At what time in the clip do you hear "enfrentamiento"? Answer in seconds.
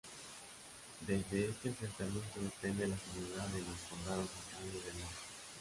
1.69-2.39